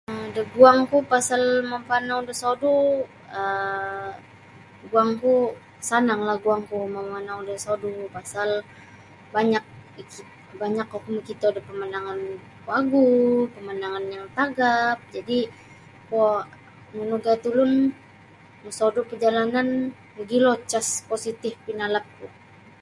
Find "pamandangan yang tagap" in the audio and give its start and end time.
13.53-14.97